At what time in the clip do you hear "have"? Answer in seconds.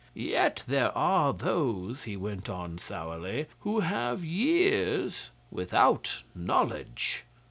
3.81-4.23